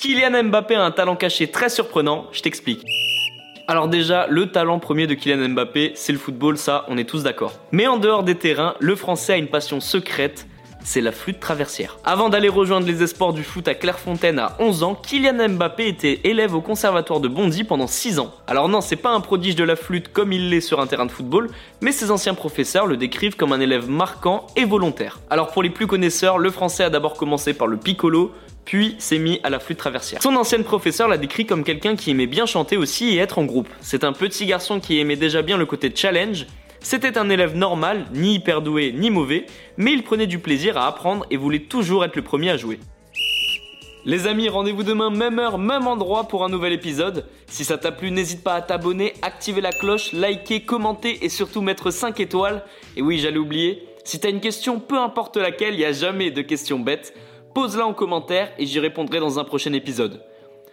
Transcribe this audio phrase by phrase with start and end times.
[0.00, 2.86] Kylian Mbappé a un talent caché très surprenant, je t'explique.
[3.68, 7.22] Alors déjà, le talent premier de Kylian Mbappé, c'est le football, ça, on est tous
[7.22, 7.52] d'accord.
[7.70, 10.46] Mais en dehors des terrains, le Français a une passion secrète,
[10.84, 11.98] c'est la flûte traversière.
[12.04, 16.20] Avant d'aller rejoindre les esports du foot à Clairefontaine à 11 ans, Kylian Mbappé était
[16.24, 18.34] élève au conservatoire de Bondy pendant 6 ans.
[18.46, 21.06] Alors non, c'est pas un prodige de la flûte comme il l'est sur un terrain
[21.06, 25.20] de football, mais ses anciens professeurs le décrivent comme un élève marquant et volontaire.
[25.30, 28.32] Alors pour les plus connaisseurs, le français a d'abord commencé par le piccolo,
[28.64, 30.22] puis s'est mis à la flûte traversière.
[30.22, 33.44] Son ancienne professeure l'a décrit comme quelqu'un qui aimait bien chanter aussi et être en
[33.44, 33.68] groupe.
[33.80, 36.46] C'est un petit garçon qui aimait déjà bien le côté challenge.
[36.80, 40.86] C'était un élève normal, ni hyper doué ni mauvais, mais il prenait du plaisir à
[40.86, 42.80] apprendre et voulait toujours être le premier à jouer.
[44.06, 47.26] Les amis, rendez-vous demain, même heure, même endroit pour un nouvel épisode.
[47.46, 51.60] Si ça t'a plu, n'hésite pas à t'abonner, activer la cloche, liker, commenter et surtout
[51.60, 52.64] mettre 5 étoiles.
[52.96, 56.30] Et oui, j'allais oublier, si t'as une question, peu importe laquelle, il n'y a jamais
[56.30, 57.14] de questions bêtes
[57.54, 60.22] pose-la en commentaire et j'y répondrai dans un prochain épisode.